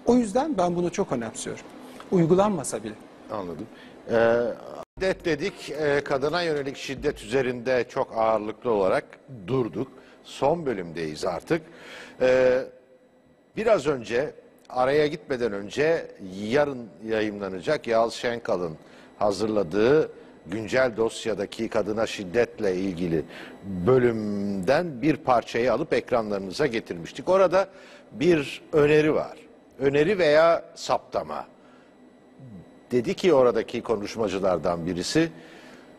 [0.06, 1.64] O yüzden ben bunu çok önemsiyorum.
[2.10, 2.94] Uygulanmasa bile.
[3.30, 3.66] Anladım.
[4.10, 4.42] Ee,
[4.98, 9.04] şiddet dedik, e, kadına yönelik şiddet üzerinde çok ağırlıklı olarak
[9.46, 9.88] durduk.
[10.24, 11.62] Son bölümdeyiz artık.
[12.20, 12.64] Ee,
[13.58, 14.30] biraz önce,
[14.68, 16.06] araya gitmeden önce
[16.42, 18.76] yarın yayınlanacak Yağız Şenkal'ın
[19.18, 20.10] hazırladığı
[20.46, 23.24] güncel dosyadaki kadına şiddetle ilgili
[23.86, 27.28] bölümden bir parçayı alıp ekranlarınıza getirmiştik.
[27.28, 27.68] Orada
[28.12, 29.38] bir öneri var.
[29.78, 31.46] Öneri veya saptama
[32.90, 35.30] dedi ki oradaki konuşmacılardan birisi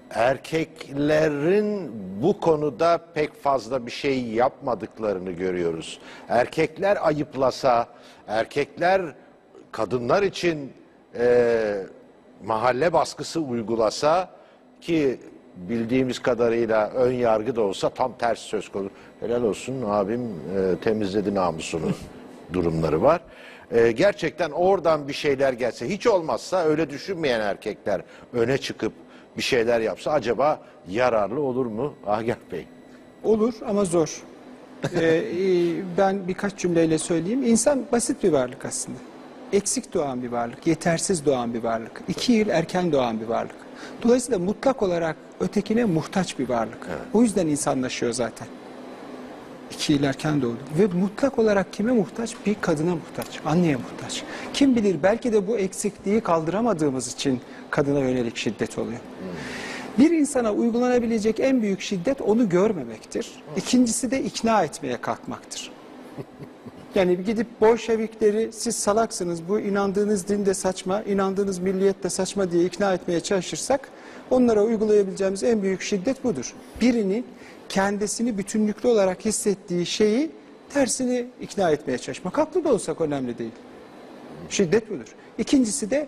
[0.09, 1.91] erkeklerin
[2.21, 5.99] bu konuda pek fazla bir şey yapmadıklarını görüyoruz.
[6.29, 7.87] Erkekler ayıplasa,
[8.27, 9.01] erkekler
[9.71, 10.73] kadınlar için
[11.15, 11.83] e,
[12.43, 14.29] mahalle baskısı uygulasa
[14.81, 15.19] ki
[15.55, 18.93] bildiğimiz kadarıyla ön yargı da olsa tam ters söz konusu.
[19.19, 21.91] Helal olsun abim e, temizledi namusunu
[22.53, 23.21] durumları var.
[23.71, 28.01] E, gerçekten oradan bir şeyler gelse hiç olmazsa öyle düşünmeyen erkekler
[28.33, 28.93] öne çıkıp
[29.37, 32.65] bir şeyler yapsa acaba yararlı olur mu Agah Bey?
[33.23, 34.21] Olur ama zor.
[34.95, 35.23] Ee, e,
[35.97, 37.43] ben birkaç cümleyle söyleyeyim.
[37.43, 38.97] İnsan basit bir varlık aslında.
[39.53, 42.01] Eksik doğan bir varlık, yetersiz doğan bir varlık.
[42.07, 43.55] iki yıl erken doğan bir varlık.
[44.03, 46.87] Dolayısıyla mutlak olarak ötekine muhtaç bir varlık.
[47.13, 48.47] O yüzden insanlaşıyor zaten.
[49.71, 50.57] İki yıl erken doğdu.
[50.79, 52.35] Ve mutlak olarak kime muhtaç?
[52.45, 54.23] Bir kadına muhtaç, anneye muhtaç.
[54.53, 58.99] Kim bilir belki de bu eksikliği kaldıramadığımız için kadına yönelik şiddet oluyor.
[59.99, 63.43] Bir insana uygulanabilecek en büyük şiddet onu görmemektir.
[63.57, 65.71] İkincisi de ikna etmeye kalkmaktır.
[66.95, 72.65] Yani gidip Bolşevikleri siz salaksınız, bu inandığınız din de saçma, inandığınız milliyet de saçma diye
[72.65, 73.89] ikna etmeye çalışırsak
[74.31, 76.53] onlara uygulayabileceğimiz en büyük şiddet budur.
[76.81, 77.23] Birini
[77.69, 80.31] kendisini bütünlüklü olarak hissettiği şeyi
[80.73, 82.37] tersini ikna etmeye çalışmak.
[82.37, 83.51] Haklı da olsak önemli değil.
[84.49, 85.15] Şiddet budur.
[85.37, 86.07] İkincisi de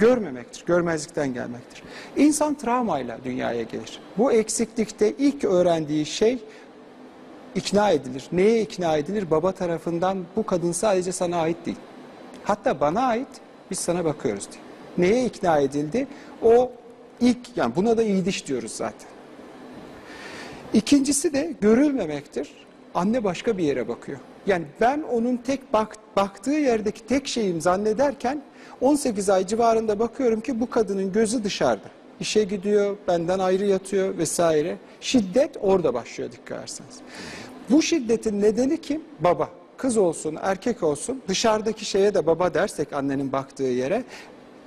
[0.00, 1.82] görmemektir, görmezlikten gelmektir.
[2.16, 4.00] İnsan travmayla dünyaya gelir.
[4.18, 6.38] Bu eksiklikte ilk öğrendiği şey
[7.54, 8.28] ikna edilir.
[8.32, 9.30] Neye ikna edilir?
[9.30, 11.78] Baba tarafından bu kadın sadece sana ait değil.
[12.44, 13.28] Hatta bana ait,
[13.70, 14.62] biz sana bakıyoruz diye.
[14.98, 16.06] Neye ikna edildi?
[16.42, 16.72] O
[17.20, 19.08] ilk, yani buna da iyiliş diyoruz zaten.
[20.74, 22.50] İkincisi de görülmemektir.
[22.94, 24.18] Anne başka bir yere bakıyor.
[24.46, 28.42] Yani ben onun tek bak, baktığı yerdeki tek şeyim zannederken
[28.80, 31.88] 18 ay civarında bakıyorum ki bu kadının gözü dışarıda.
[32.20, 34.76] İşe gidiyor, benden ayrı yatıyor vesaire.
[35.00, 36.98] Şiddet orada başlıyor dikkat ederseniz.
[37.70, 39.02] Bu şiddetin nedeni kim?
[39.20, 39.48] Baba.
[39.76, 44.04] Kız olsun, erkek olsun dışarıdaki şeye de baba dersek annenin baktığı yere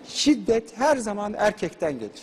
[0.07, 2.21] şiddet her zaman erkekten gelir.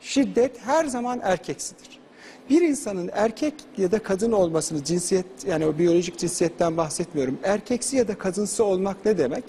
[0.00, 2.01] Şiddet her zaman erkeksidir.
[2.50, 7.38] Bir insanın erkek ya da kadın olmasını cinsiyet yani o biyolojik cinsiyetten bahsetmiyorum.
[7.42, 9.44] Erkeksi ya da kadınsı olmak ne demek?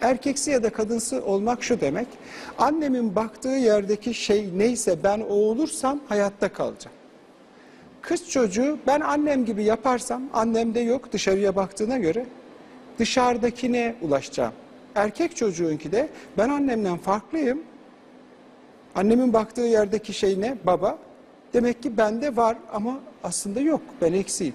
[0.00, 2.06] Erkeksi ya da kadınsı olmak şu demek.
[2.58, 6.96] Annemin baktığı yerdeki şey neyse ben o olursam hayatta kalacağım.
[8.02, 12.26] Kız çocuğu ben annem gibi yaparsam annemde yok dışarıya baktığına göre
[12.98, 14.52] dışarıdakine ulaşacağım.
[14.94, 17.62] Erkek çocuğunki de ben annemden farklıyım.
[18.94, 20.56] Annemin baktığı yerdeki şey ne?
[20.64, 20.98] Baba.
[21.56, 23.80] Demek ki bende var ama aslında yok.
[24.02, 24.54] Ben eksiğim.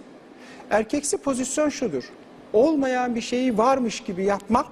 [0.69, 2.03] Erkeksi pozisyon şudur.
[2.53, 4.67] Olmayan bir şeyi varmış gibi yapmak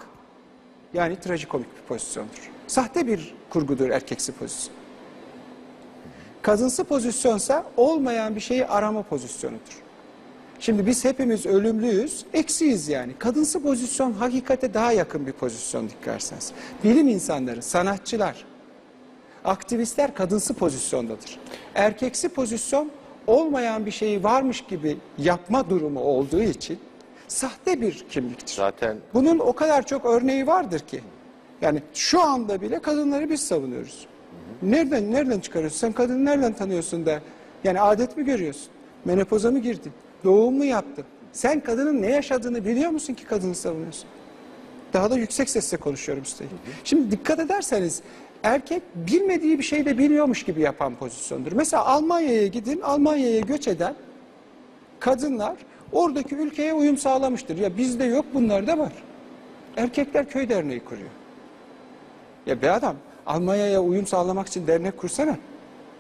[0.94, 2.52] yani trajikomik bir pozisyondur.
[2.68, 4.76] Sahte bir kurgudur erkeksi pozisyon.
[6.42, 9.82] Kadınsı pozisyonsa olmayan bir şeyi arama pozisyonudur.
[10.60, 13.14] Şimdi biz hepimiz ölümlüyüz, eksiyiz yani.
[13.20, 16.52] Kadınsı pozisyon hakikate daha yakın bir pozisyon dikkat ederseniz.
[16.84, 18.46] Bilim insanları, sanatçılar,
[19.46, 21.40] aktivistler kadınsı pozisyondadır.
[21.76, 22.92] Erkeksi pozisyon
[23.28, 26.80] olmayan bir şeyi varmış gibi yapma durumu olduğu için
[27.28, 28.54] sahte bir kimliktir.
[28.56, 31.02] Zaten Bunun o kadar çok örneği vardır ki.
[31.62, 34.08] Yani şu anda bile kadınları biz savunuyoruz.
[34.62, 35.78] Nereden nereden çıkarıyorsun?
[35.78, 37.20] Sen kadını nereden tanıyorsun da?
[37.64, 38.68] Yani adet mi görüyorsun?
[39.06, 39.92] Menopoza mı girdin?
[40.24, 41.06] Doğum mu yaptın?
[41.34, 44.06] Sen kadının ne yaşadığını biliyor musun ki kadını savunuyorsun?
[44.94, 46.52] Daha da yüksek sesle konuşuyorum üstelik.
[46.84, 48.02] Şimdi dikkat ederseniz
[48.44, 51.52] erkek bilmediği bir şey de biliyormuş gibi yapan pozisyondur.
[51.52, 53.96] Mesela Almanya'ya gidin, Almanya'ya göç eden
[55.00, 55.56] kadınlar
[55.92, 57.58] oradaki ülkeye uyum sağlamıştır.
[57.58, 58.92] Ya bizde yok bunlarda var.
[59.78, 61.10] Erkekler köy derneği kuruyor.
[62.46, 65.38] Ya be adam Almanya'ya uyum sağlamak için dernek kursana.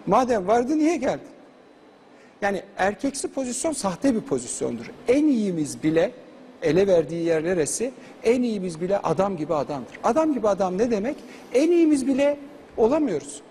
[0.07, 1.27] Madem vardı niye geldin?
[2.41, 4.85] Yani erkeksi pozisyon sahte bir pozisyondur.
[5.07, 6.11] En iyimiz bile
[6.61, 7.91] ele verdiği yer neresi?
[8.23, 9.99] En iyimiz bile adam gibi adamdır.
[10.03, 11.15] Adam gibi adam ne demek?
[11.53, 12.37] En iyimiz bile
[12.77, 13.41] olamıyoruz.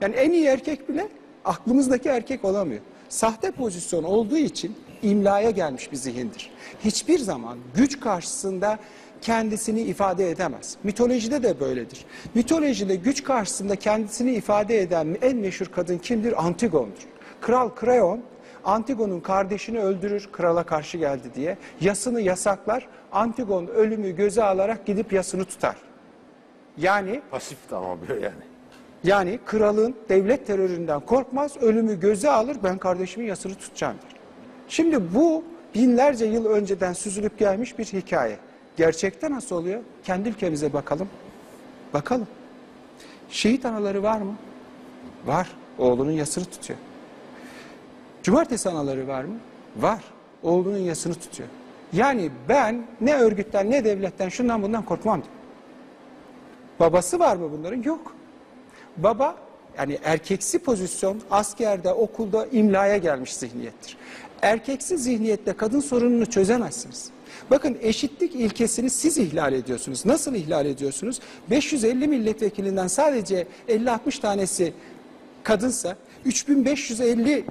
[0.00, 1.08] Yani en iyi erkek bile
[1.44, 2.80] aklımızdaki erkek olamıyor.
[3.08, 6.50] Sahte pozisyon olduğu için imlaya gelmiş bir zihindir.
[6.84, 8.78] Hiçbir zaman güç karşısında
[9.20, 10.76] kendisini ifade edemez.
[10.82, 12.04] Mitolojide de böyledir.
[12.34, 16.46] Mitolojide güç karşısında kendisini ifade eden en meşhur kadın kimdir?
[16.46, 17.06] Antigon'dur.
[17.40, 18.20] Kral Kreon
[18.68, 21.58] Antigon'un kardeşini öldürür krala karşı geldi diye.
[21.80, 22.88] Yasını yasaklar.
[23.12, 25.76] Antigon ölümü göze alarak gidip yasını tutar.
[26.78, 28.34] Yani pasif ama böyle yani.
[29.04, 34.20] yani kralın devlet teröründen korkmaz, ölümü göze alır, ben kardeşimin yasını tutacağım der.
[34.68, 38.36] Şimdi bu binlerce yıl önceden süzülüp gelmiş bir hikaye.
[38.76, 39.80] Gerçekte nasıl oluyor?
[40.04, 41.08] Kendi ülkemize bakalım.
[41.94, 42.26] Bakalım.
[43.30, 44.34] Şehit anaları var mı?
[45.26, 45.48] Var.
[45.78, 46.78] Oğlunun yasını tutuyor.
[48.28, 49.34] Cumartesi anaları var mı?
[49.76, 50.04] Var.
[50.42, 51.48] Oğlunun yasını tutuyor.
[51.92, 55.34] Yani ben ne örgütten ne devletten şundan bundan korkmam diyor.
[56.80, 57.82] Babası var mı bunların?
[57.82, 58.14] Yok.
[58.96, 59.36] Baba
[59.78, 63.96] yani erkeksi pozisyon askerde, okulda imlaya gelmiş zihniyettir.
[64.42, 67.10] Erkeksi zihniyetle kadın sorununu çözemezsiniz.
[67.50, 70.06] Bakın eşitlik ilkesini siz ihlal ediyorsunuz.
[70.06, 71.20] Nasıl ihlal ediyorsunuz?
[71.50, 74.72] 550 milletvekilinden sadece 50-60 tanesi
[75.42, 77.44] kadınsa 3550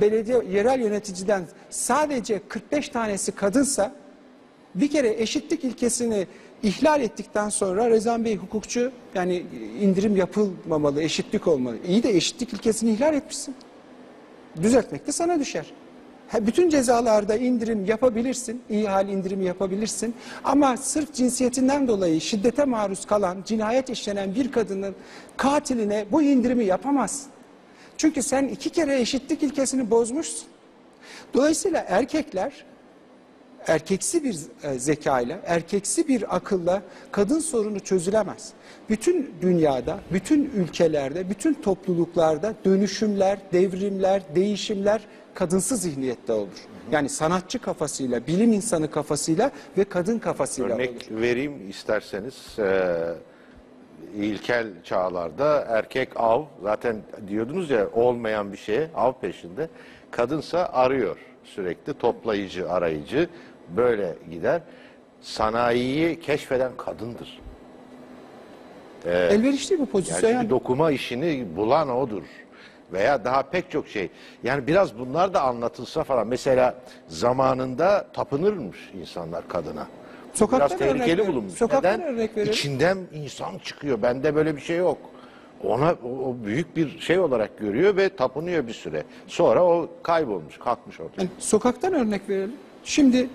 [0.00, 3.94] belediye yerel yöneticiden sadece 45 tanesi kadınsa
[4.74, 6.26] bir kere eşitlik ilkesini
[6.62, 9.42] ihlal ettikten sonra Rezan Bey hukukçu yani
[9.80, 11.76] indirim yapılmamalı, eşitlik olmalı.
[11.88, 13.54] İyi de eşitlik ilkesini ihlal etmişsin.
[14.62, 15.66] Düzeltmek de sana düşer.
[16.40, 20.14] Bütün cezalarda indirim yapabilirsin, iyi hal indirimi yapabilirsin.
[20.44, 24.94] Ama sırf cinsiyetinden dolayı şiddete maruz kalan, cinayet işlenen bir kadının
[25.36, 27.35] katiline bu indirimi yapamazsın.
[27.98, 30.48] Çünkü sen iki kere eşitlik ilkesini bozmuşsun.
[31.34, 32.64] Dolayısıyla erkekler
[33.66, 36.82] erkeksi bir e, zekayla, erkeksi bir akılla
[37.12, 38.52] kadın sorunu çözülemez.
[38.88, 45.00] Bütün dünyada, bütün ülkelerde, bütün topluluklarda dönüşümler, devrimler, değişimler
[45.34, 46.66] kadınsız zihniyette olur.
[46.92, 50.82] Yani sanatçı kafasıyla, bilim insanı kafasıyla ve kadın kafasıyla olur.
[50.84, 52.34] Örnek vereyim isterseniz.
[52.58, 52.92] Ee,
[54.16, 56.96] ilkel çağlarda erkek av zaten
[57.28, 59.68] diyordunuz ya olmayan bir şeye av peşinde.
[60.10, 63.28] Kadınsa arıyor sürekli toplayıcı arayıcı
[63.76, 64.60] böyle gider.
[65.20, 67.40] Sanayiyi keşfeden kadındır.
[69.06, 70.20] Elverişli bu Yani pozisyon.
[70.20, 72.22] çünkü Yani dokuma işini bulan odur.
[72.92, 74.10] Veya daha pek çok şey.
[74.44, 76.26] Yani biraz bunlar da anlatılsa falan.
[76.26, 76.74] Mesela
[77.08, 79.86] zamanında tapınırmış insanlar kadına.
[80.36, 81.52] Sokaktan biraz tehlikeli bulunmuş.
[81.52, 82.14] sokaktan Neden?
[82.14, 82.52] örnek verelim.
[82.52, 84.02] İçinden insan çıkıyor.
[84.02, 84.98] Bende böyle bir şey yok.
[85.64, 89.04] Ona o, büyük bir şey olarak görüyor ve tapınıyor bir süre.
[89.26, 91.12] Sonra o kaybolmuş, kalkmış orada.
[91.18, 92.56] Yani sokaktan örnek verelim.
[92.84, 93.28] Şimdi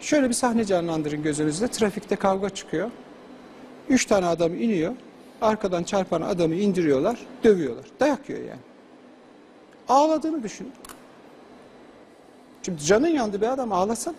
[0.00, 1.68] şöyle bir sahne canlandırın gözünüzde.
[1.68, 2.90] Trafikte kavga çıkıyor.
[3.88, 4.92] Üç tane adam iniyor.
[5.42, 7.84] Arkadan çarpan adamı indiriyorlar, dövüyorlar.
[8.00, 8.60] Dayak yiyor yani.
[9.88, 10.72] Ağladığını düşün.
[12.62, 14.14] Şimdi canın yandı bir adam ağlasana.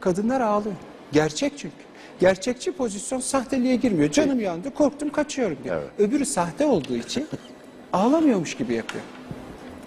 [0.00, 0.74] Kadınlar ağlıyor.
[1.12, 1.74] Gerçek çünkü.
[2.20, 4.10] Gerçekçi pozisyon sahteliğe girmiyor.
[4.10, 5.76] Canım yandı, korktum, kaçıyorum diyor.
[5.82, 5.90] Evet.
[6.10, 7.26] Öbürü sahte olduğu için
[7.92, 9.04] ağlamıyormuş gibi yapıyor.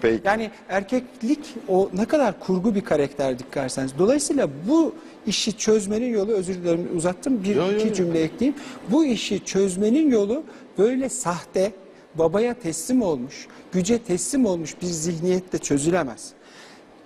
[0.02, 0.22] Peki.
[0.24, 3.92] Yani erkeklik o ne kadar kurgu bir karakter dikkarseniz.
[3.98, 4.94] Dolayısıyla bu
[5.26, 7.94] işi çözmenin yolu özür dilerim uzattım bir Yo, yo, iki yo.
[7.94, 8.58] cümle ekleyeyim.
[8.88, 10.42] Bu işi çözmenin yolu
[10.78, 11.72] böyle sahte
[12.14, 16.32] babaya teslim olmuş, güce teslim olmuş bir zihniyetle çözülemez.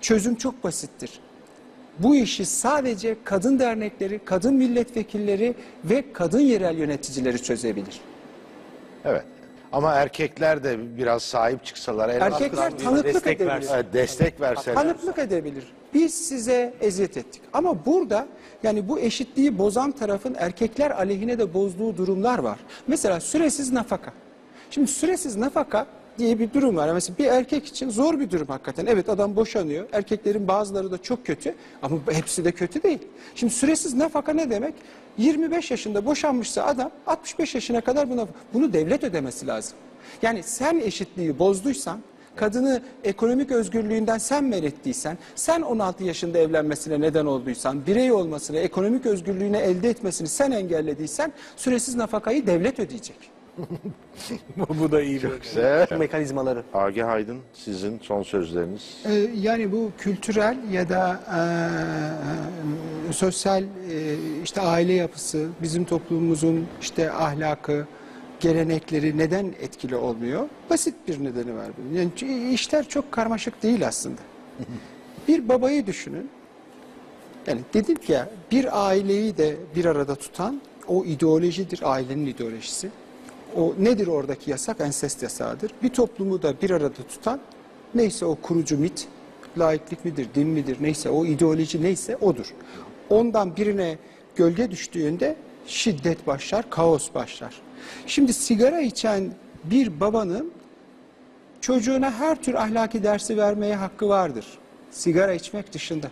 [0.01, 1.19] Çözüm çok basittir.
[1.99, 8.01] Bu işi sadece kadın dernekleri, kadın milletvekilleri ve kadın yerel yöneticileri çözebilir.
[9.05, 9.23] Evet.
[9.71, 12.09] Ama erkekler de biraz sahip çıksalar.
[12.09, 13.47] Erkekler tanıklık destek edebilir.
[13.47, 13.73] versin.
[13.73, 14.75] e, destek verseler.
[14.75, 15.63] Tanıklık edebilir.
[15.93, 17.41] Biz size eziyet ettik.
[17.53, 18.27] Ama burada
[18.63, 22.59] yani bu eşitliği bozan tarafın erkekler aleyhine de bozduğu durumlar var.
[22.87, 24.13] Mesela süresiz nafaka.
[24.71, 26.93] Şimdi süresiz nafaka diye bir durum var.
[26.93, 28.85] Mesela bir erkek için zor bir durum hakikaten.
[28.85, 29.85] Evet adam boşanıyor.
[29.91, 32.99] Erkeklerin bazıları da çok kötü ama hepsi de kötü değil.
[33.35, 34.73] Şimdi süresiz nafaka ne demek?
[35.17, 39.77] 25 yaşında boşanmışsa adam 65 yaşına kadar buna, bunu devlet ödemesi lazım.
[40.21, 41.99] Yani sen eşitliği bozduysan
[42.35, 49.05] kadını ekonomik özgürlüğünden sen men ettiysen, sen 16 yaşında evlenmesine neden olduysan, birey olmasını, ekonomik
[49.05, 53.34] özgürlüğünü elde etmesini sen engellediysen süresiz nafakayı devlet ödeyecek.
[54.79, 55.87] Bu da iyi bir Güzel.
[55.97, 56.63] mekanizmaları.
[56.73, 58.97] Agi Aydın sizin son sözleriniz.
[59.05, 61.19] Ee, Yani bu kültürel ya da
[63.09, 63.67] e, sosyal e,
[64.43, 67.87] işte aile yapısı, bizim toplumumuzun işte ahlakı,
[68.39, 70.49] gelenekleri neden etkili olmuyor?
[70.69, 71.93] Basit bir nedeni var bunun.
[71.97, 74.21] Yani işler çok karmaşık değil aslında.
[75.27, 76.29] Bir babayı düşünün.
[77.47, 82.89] Yani dedik ya bir aileyi de bir arada tutan o ideolojidir, ailenin ideolojisi.
[83.55, 84.81] O nedir oradaki yasak?
[84.81, 85.71] Ensest yasağıdır.
[85.83, 87.39] Bir toplumu da bir arada tutan
[87.95, 89.07] neyse o kurucu mit,
[89.57, 92.53] laiklik midir, din midir neyse o ideoloji neyse odur.
[93.09, 93.97] Ondan birine
[94.35, 95.35] gölge düştüğünde
[95.67, 97.61] şiddet başlar, kaos başlar.
[98.07, 99.31] Şimdi sigara içen
[99.63, 100.51] bir babanın
[101.61, 104.45] çocuğuna her tür ahlaki dersi vermeye hakkı vardır.
[104.91, 106.11] Sigara içmek dışında.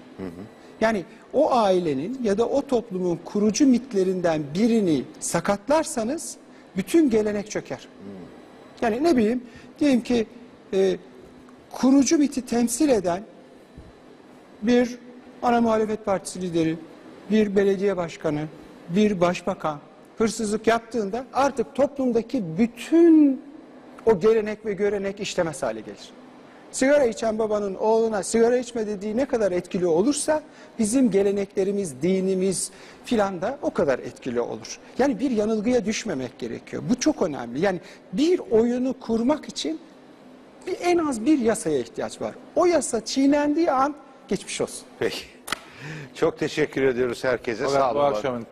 [0.81, 6.37] Yani o ailenin ya da o toplumun kurucu mitlerinden birini sakatlarsanız
[6.77, 7.87] bütün gelenek çöker.
[8.81, 9.43] Yani ne bileyim
[9.79, 10.27] diyelim ki
[10.73, 10.97] e,
[11.71, 13.23] kurucu miti temsil eden
[14.61, 14.97] bir
[15.41, 16.77] ana muhalefet partisi lideri,
[17.31, 18.47] bir belediye başkanı,
[18.89, 19.79] bir başbakan
[20.17, 23.41] hırsızlık yaptığında artık toplumdaki bütün
[24.05, 26.11] o gelenek ve görenek işlemez hale gelir.
[26.73, 30.43] Sigara içen babanın oğluna sigara içme dediği ne kadar etkili olursa
[30.79, 32.71] bizim geleneklerimiz, dinimiz
[33.05, 34.79] filan da o kadar etkili olur.
[34.97, 36.83] Yani bir yanılgıya düşmemek gerekiyor.
[36.89, 37.59] Bu çok önemli.
[37.59, 37.79] Yani
[38.13, 39.79] bir oyunu kurmak için
[40.67, 42.35] bir, en az bir yasaya ihtiyaç var.
[42.55, 43.95] O yasa çiğnendiği an
[44.27, 44.85] geçmiş olsun.
[44.99, 45.25] Peki.
[46.15, 47.67] Çok teşekkür ediyoruz herkese.
[47.67, 47.95] Sağ olun.
[47.95, 48.45] bu akşamın